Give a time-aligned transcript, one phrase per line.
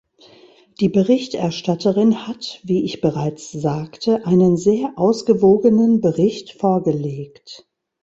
[0.79, 7.67] Die Berichterstatterin hat wie ich bereits sagte einen sehr ausgewogenen Bericht vorgelegt.